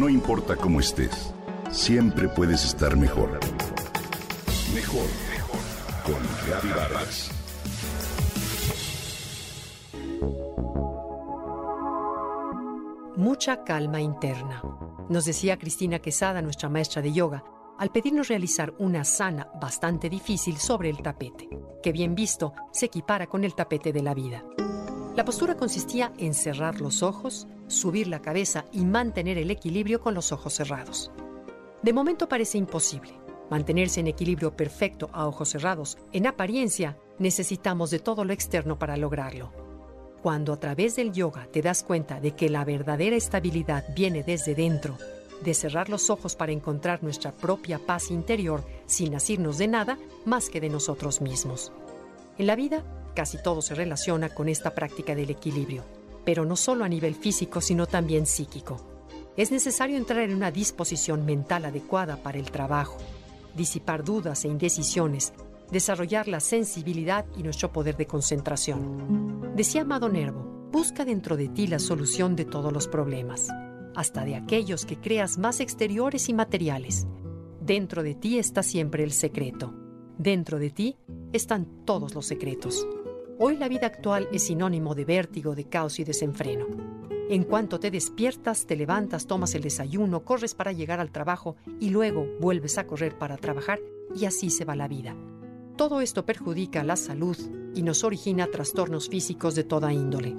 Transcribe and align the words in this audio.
No 0.00 0.08
importa 0.08 0.56
cómo 0.56 0.80
estés, 0.80 1.34
siempre 1.70 2.26
puedes 2.26 2.64
estar 2.64 2.96
mejor. 2.96 3.38
Mejor, 4.74 5.06
mejor. 5.30 5.60
Con 6.06 6.48
Reavivadas. 6.48 7.30
Mucha 13.18 13.62
calma 13.62 14.00
interna. 14.00 14.62
Nos 15.10 15.26
decía 15.26 15.58
Cristina 15.58 15.98
Quesada, 15.98 16.40
nuestra 16.40 16.70
maestra 16.70 17.02
de 17.02 17.12
yoga, 17.12 17.44
al 17.78 17.90
pedirnos 17.90 18.28
realizar 18.28 18.72
una 18.78 19.04
sana 19.04 19.50
bastante 19.60 20.08
difícil 20.08 20.56
sobre 20.56 20.88
el 20.88 21.02
tapete, 21.02 21.46
que 21.82 21.92
bien 21.92 22.14
visto 22.14 22.54
se 22.72 22.86
equipara 22.86 23.26
con 23.26 23.44
el 23.44 23.54
tapete 23.54 23.92
de 23.92 24.02
la 24.02 24.14
vida. 24.14 24.42
La 25.16 25.24
postura 25.24 25.56
consistía 25.56 26.12
en 26.18 26.34
cerrar 26.34 26.80
los 26.80 27.02
ojos, 27.02 27.48
subir 27.66 28.06
la 28.06 28.22
cabeza 28.22 28.64
y 28.72 28.84
mantener 28.84 29.38
el 29.38 29.50
equilibrio 29.50 30.00
con 30.00 30.14
los 30.14 30.30
ojos 30.30 30.54
cerrados. 30.54 31.10
De 31.82 31.92
momento 31.92 32.28
parece 32.28 32.58
imposible. 32.58 33.18
Mantenerse 33.50 33.98
en 33.98 34.06
equilibrio 34.06 34.56
perfecto 34.56 35.10
a 35.12 35.26
ojos 35.26 35.48
cerrados, 35.48 35.98
en 36.12 36.28
apariencia, 36.28 36.96
necesitamos 37.18 37.90
de 37.90 37.98
todo 37.98 38.24
lo 38.24 38.32
externo 38.32 38.78
para 38.78 38.96
lograrlo. 38.96 39.52
Cuando 40.22 40.52
a 40.52 40.60
través 40.60 40.94
del 40.94 41.12
yoga 41.12 41.48
te 41.50 41.60
das 41.60 41.82
cuenta 41.82 42.20
de 42.20 42.36
que 42.36 42.48
la 42.48 42.64
verdadera 42.64 43.16
estabilidad 43.16 43.84
viene 43.94 44.22
desde 44.22 44.54
dentro, 44.54 44.96
de 45.42 45.54
cerrar 45.54 45.88
los 45.88 46.10
ojos 46.10 46.36
para 46.36 46.52
encontrar 46.52 47.02
nuestra 47.02 47.32
propia 47.32 47.80
paz 47.80 48.12
interior 48.12 48.62
sin 48.86 49.16
asirnos 49.16 49.58
de 49.58 49.66
nada 49.66 49.98
más 50.24 50.50
que 50.50 50.60
de 50.60 50.68
nosotros 50.68 51.20
mismos. 51.20 51.72
En 52.38 52.46
la 52.46 52.54
vida, 52.54 52.84
casi 53.14 53.42
todo 53.42 53.62
se 53.62 53.74
relaciona 53.74 54.28
con 54.28 54.48
esta 54.48 54.74
práctica 54.74 55.14
del 55.14 55.30
equilibrio, 55.30 55.84
pero 56.24 56.44
no 56.44 56.56
solo 56.56 56.84
a 56.84 56.88
nivel 56.88 57.14
físico, 57.14 57.60
sino 57.60 57.86
también 57.86 58.26
psíquico. 58.26 58.76
Es 59.36 59.50
necesario 59.50 59.96
entrar 59.96 60.20
en 60.20 60.34
una 60.34 60.50
disposición 60.50 61.24
mental 61.24 61.64
adecuada 61.64 62.16
para 62.22 62.38
el 62.38 62.50
trabajo, 62.50 62.98
disipar 63.56 64.04
dudas 64.04 64.44
e 64.44 64.48
indecisiones, 64.48 65.32
desarrollar 65.70 66.28
la 66.28 66.40
sensibilidad 66.40 67.24
y 67.36 67.42
nuestro 67.42 67.72
poder 67.72 67.96
de 67.96 68.06
concentración. 68.06 69.52
Decía 69.54 69.82
Amado 69.82 70.08
Nervo, 70.08 70.68
busca 70.72 71.04
dentro 71.04 71.36
de 71.36 71.48
ti 71.48 71.66
la 71.66 71.78
solución 71.78 72.36
de 72.36 72.44
todos 72.44 72.72
los 72.72 72.88
problemas, 72.88 73.48
hasta 73.94 74.24
de 74.24 74.36
aquellos 74.36 74.84
que 74.84 75.00
creas 75.00 75.38
más 75.38 75.60
exteriores 75.60 76.28
y 76.28 76.34
materiales. 76.34 77.06
Dentro 77.60 78.02
de 78.02 78.14
ti 78.14 78.38
está 78.38 78.62
siempre 78.62 79.04
el 79.04 79.12
secreto. 79.12 79.74
Dentro 80.18 80.58
de 80.58 80.70
ti 80.70 80.96
están 81.32 81.84
todos 81.84 82.14
los 82.14 82.26
secretos. 82.26 82.86
Hoy 83.42 83.56
la 83.56 83.68
vida 83.68 83.86
actual 83.86 84.28
es 84.32 84.48
sinónimo 84.48 84.94
de 84.94 85.06
vértigo, 85.06 85.54
de 85.54 85.64
caos 85.64 85.98
y 85.98 86.04
desenfreno. 86.04 86.66
En 87.30 87.44
cuanto 87.44 87.80
te 87.80 87.90
despiertas, 87.90 88.66
te 88.66 88.76
levantas, 88.76 89.26
tomas 89.26 89.54
el 89.54 89.62
desayuno, 89.62 90.26
corres 90.26 90.54
para 90.54 90.72
llegar 90.72 91.00
al 91.00 91.10
trabajo 91.10 91.56
y 91.80 91.88
luego 91.88 92.26
vuelves 92.38 92.76
a 92.76 92.86
correr 92.86 93.16
para 93.16 93.38
trabajar 93.38 93.80
y 94.14 94.26
así 94.26 94.50
se 94.50 94.66
va 94.66 94.76
la 94.76 94.88
vida. 94.88 95.16
Todo 95.76 96.02
esto 96.02 96.26
perjudica 96.26 96.84
la 96.84 96.96
salud 96.96 97.38
y 97.74 97.82
nos 97.82 98.04
origina 98.04 98.46
trastornos 98.48 99.08
físicos 99.08 99.54
de 99.54 99.64
toda 99.64 99.90
índole. 99.90 100.36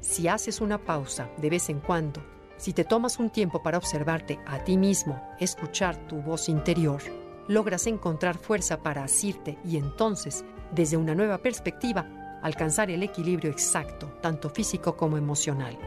Si 0.00 0.26
haces 0.26 0.62
una 0.62 0.82
pausa 0.82 1.30
de 1.36 1.50
vez 1.50 1.68
en 1.68 1.80
cuando, 1.80 2.22
si 2.56 2.72
te 2.72 2.84
tomas 2.84 3.18
un 3.18 3.28
tiempo 3.28 3.62
para 3.62 3.76
observarte 3.76 4.40
a 4.46 4.64
ti 4.64 4.78
mismo, 4.78 5.20
escuchar 5.38 6.08
tu 6.08 6.22
voz 6.22 6.48
interior, 6.48 7.02
logras 7.46 7.86
encontrar 7.86 8.38
fuerza 8.38 8.82
para 8.82 9.04
asirte 9.04 9.58
y 9.66 9.76
entonces, 9.76 10.46
desde 10.72 10.96
una 10.96 11.14
nueva 11.14 11.38
perspectiva, 11.38 12.38
alcanzar 12.42 12.90
el 12.90 13.02
equilibrio 13.02 13.50
exacto, 13.50 14.18
tanto 14.20 14.50
físico 14.50 14.96
como 14.96 15.16
emocional. 15.16 15.78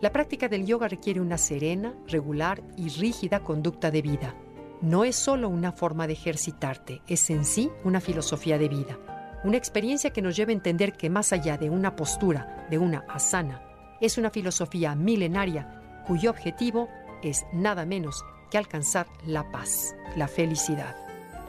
La 0.00 0.12
práctica 0.12 0.48
del 0.48 0.66
yoga 0.66 0.88
requiere 0.88 1.20
una 1.20 1.38
serena, 1.38 1.94
regular 2.06 2.62
y 2.76 2.88
rígida 2.88 3.40
conducta 3.40 3.90
de 3.90 4.02
vida 4.02 4.34
no 4.80 5.04
es 5.04 5.16
solo 5.16 5.48
una 5.48 5.72
forma 5.72 6.06
de 6.06 6.12
ejercitarte, 6.12 7.02
es 7.06 7.30
en 7.30 7.44
sí 7.44 7.70
una 7.84 8.00
filosofía 8.00 8.58
de 8.58 8.68
vida, 8.68 8.98
una 9.44 9.56
experiencia 9.56 10.10
que 10.10 10.22
nos 10.22 10.36
lleva 10.36 10.50
a 10.50 10.54
entender 10.54 10.92
que 10.92 11.10
más 11.10 11.32
allá 11.32 11.56
de 11.56 11.70
una 11.70 11.96
postura, 11.96 12.66
de 12.70 12.78
una 12.78 13.04
asana, 13.08 13.62
es 14.00 14.18
una 14.18 14.30
filosofía 14.30 14.94
milenaria 14.94 16.02
cuyo 16.06 16.30
objetivo 16.30 16.88
es 17.22 17.46
nada 17.52 17.86
menos 17.86 18.24
que 18.50 18.58
alcanzar 18.58 19.06
la 19.24 19.50
paz, 19.50 19.94
la 20.16 20.28
felicidad. 20.28 21.05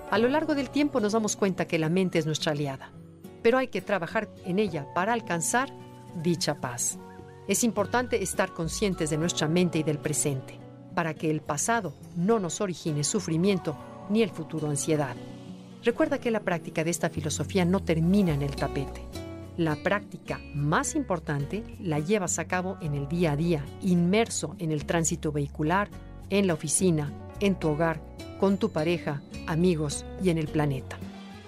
A 0.09 0.17
lo 0.19 0.29
largo 0.29 0.55
del 0.55 0.69
tiempo 0.69 1.01
nos 1.01 1.11
damos 1.11 1.35
cuenta 1.35 1.67
que 1.67 1.77
la 1.77 1.89
mente 1.89 2.17
es 2.17 2.25
nuestra 2.25 2.53
aliada, 2.53 2.93
pero 3.43 3.57
hay 3.57 3.67
que 3.67 3.81
trabajar 3.81 4.29
en 4.45 4.57
ella 4.57 4.87
para 4.93 5.11
alcanzar 5.11 5.69
dicha 6.23 6.61
paz. 6.61 6.97
Es 7.49 7.65
importante 7.65 8.23
estar 8.23 8.53
conscientes 8.53 9.09
de 9.09 9.17
nuestra 9.17 9.49
mente 9.49 9.79
y 9.79 9.83
del 9.83 9.99
presente 9.99 10.59
para 10.95 11.13
que 11.13 11.29
el 11.29 11.41
pasado 11.41 11.93
no 12.15 12.39
nos 12.39 12.61
origine 12.61 13.03
sufrimiento 13.03 13.77
ni 14.09 14.23
el 14.23 14.29
futuro 14.29 14.69
ansiedad. 14.69 15.15
Recuerda 15.83 16.19
que 16.19 16.31
la 16.31 16.39
práctica 16.39 16.85
de 16.85 16.89
esta 16.89 17.09
filosofía 17.09 17.65
no 17.65 17.81
termina 17.81 18.33
en 18.33 18.43
el 18.43 18.55
tapete. 18.55 19.03
La 19.57 19.75
práctica 19.75 20.39
más 20.55 20.95
importante 20.95 21.63
la 21.81 21.99
llevas 21.99 22.39
a 22.39 22.45
cabo 22.45 22.77
en 22.79 22.93
el 22.93 23.09
día 23.09 23.33
a 23.33 23.35
día, 23.35 23.65
inmerso 23.81 24.55
en 24.59 24.71
el 24.71 24.85
tránsito 24.85 25.33
vehicular, 25.33 25.89
en 26.29 26.47
la 26.47 26.53
oficina, 26.53 27.11
en 27.41 27.55
tu 27.55 27.69
hogar, 27.69 28.06
con 28.39 28.57
tu 28.57 28.71
pareja, 28.71 29.21
amigos 29.47 30.05
y 30.23 30.29
en 30.29 30.37
el 30.37 30.47
planeta. 30.47 30.97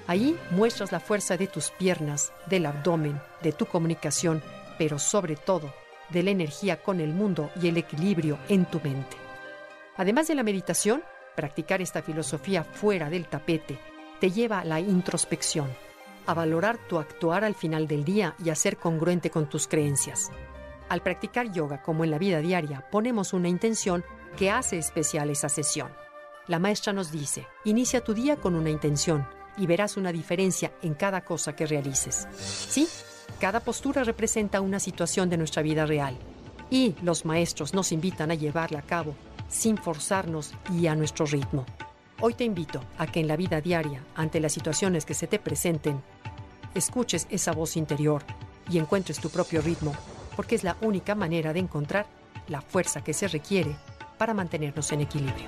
Allí 0.07 0.35
muestras 0.51 0.91
la 0.91 0.99
fuerza 0.99 1.37
de 1.37 1.47
tus 1.47 1.69
piernas, 1.71 2.33
del 2.47 2.65
abdomen, 2.65 3.21
de 3.43 3.51
tu 3.51 3.65
comunicación, 3.65 4.41
pero 4.77 4.97
sobre 4.97 5.35
todo 5.35 5.71
de 6.09 6.23
la 6.23 6.31
energía 6.31 6.81
con 6.81 6.99
el 6.99 7.13
mundo 7.13 7.51
y 7.61 7.67
el 7.67 7.77
equilibrio 7.77 8.39
en 8.49 8.65
tu 8.65 8.79
mente. 8.81 9.17
Además 9.97 10.27
de 10.27 10.35
la 10.35 10.43
meditación, 10.43 11.03
practicar 11.35 11.81
esta 11.81 12.01
filosofía 12.01 12.63
fuera 12.63 13.09
del 13.09 13.27
tapete 13.27 13.79
te 14.19 14.31
lleva 14.31 14.59
a 14.59 14.65
la 14.65 14.79
introspección, 14.79 15.69
a 16.25 16.33
valorar 16.33 16.77
tu 16.87 16.99
actuar 16.99 17.43
al 17.43 17.55
final 17.55 17.87
del 17.87 18.03
día 18.03 18.35
y 18.43 18.49
a 18.49 18.55
ser 18.55 18.77
congruente 18.77 19.29
con 19.29 19.47
tus 19.47 19.67
creencias. 19.67 20.29
Al 20.89 21.01
practicar 21.01 21.51
yoga 21.51 21.81
como 21.81 22.03
en 22.03 22.11
la 22.11 22.17
vida 22.17 22.39
diaria, 22.39 22.85
ponemos 22.89 23.33
una 23.33 23.47
intención 23.47 24.03
que 24.37 24.49
hace 24.49 24.77
especial 24.77 25.29
esa 25.29 25.49
sesión. 25.49 25.91
La 26.49 26.57
maestra 26.57 26.93
nos 26.93 27.11
dice, 27.11 27.45
inicia 27.63 28.03
tu 28.03 28.15
día 28.15 28.37
con 28.37 28.55
una 28.55 28.71
intención 28.71 29.27
y 29.55 29.67
verás 29.67 29.97
una 29.97 30.11
diferencia 30.11 30.73
en 30.81 30.95
cada 30.95 31.21
cosa 31.21 31.55
que 31.55 31.67
realices. 31.67 32.27
Sí, 32.33 32.87
cada 33.39 33.59
postura 33.59 34.03
representa 34.03 34.59
una 34.59 34.79
situación 34.79 35.29
de 35.29 35.37
nuestra 35.37 35.61
vida 35.61 35.85
real 35.85 36.17
y 36.71 36.95
los 37.03 37.23
maestros 37.23 37.75
nos 37.75 37.91
invitan 37.91 38.31
a 38.31 38.33
llevarla 38.33 38.79
a 38.79 38.81
cabo 38.81 39.13
sin 39.47 39.77
forzarnos 39.77 40.55
y 40.73 40.87
a 40.87 40.95
nuestro 40.95 41.27
ritmo. 41.27 41.67
Hoy 42.19 42.33
te 42.33 42.45
invito 42.45 42.81
a 42.97 43.05
que 43.05 43.19
en 43.19 43.27
la 43.27 43.37
vida 43.37 43.61
diaria, 43.61 44.03
ante 44.15 44.39
las 44.39 44.51
situaciones 44.51 45.05
que 45.05 45.13
se 45.13 45.27
te 45.27 45.37
presenten, 45.37 46.01
escuches 46.73 47.27
esa 47.29 47.51
voz 47.51 47.77
interior 47.77 48.23
y 48.71 48.79
encuentres 48.79 49.19
tu 49.19 49.29
propio 49.29 49.61
ritmo, 49.61 49.93
porque 50.35 50.55
es 50.55 50.63
la 50.63 50.77
única 50.81 51.13
manera 51.13 51.53
de 51.53 51.59
encontrar 51.59 52.07
la 52.47 52.61
fuerza 52.61 53.03
que 53.03 53.13
se 53.13 53.27
requiere 53.27 53.75
para 54.17 54.33
mantenernos 54.33 54.91
en 54.91 55.01
equilibrio. 55.01 55.47